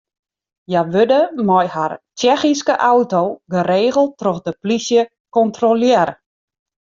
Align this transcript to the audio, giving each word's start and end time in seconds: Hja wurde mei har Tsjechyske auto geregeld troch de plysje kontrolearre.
Hja 0.69 0.81
wurde 0.93 1.19
mei 1.49 1.65
har 1.75 1.93
Tsjechyske 2.17 2.75
auto 2.91 3.21
geregeld 3.55 4.11
troch 4.23 4.41
de 4.47 4.51
plysje 4.63 5.01
kontrolearre. 5.39 6.13